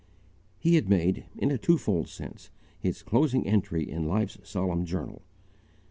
He 0.57 0.73
had 0.77 0.89
made, 0.89 1.25
in 1.37 1.51
a 1.51 1.59
twofold 1.59 2.07
sense, 2.09 2.49
his 2.79 3.03
closing 3.03 3.45
entry 3.45 3.87
in 3.87 4.07
life's 4.07 4.39
solemn 4.41 4.83
journal! 4.83 5.21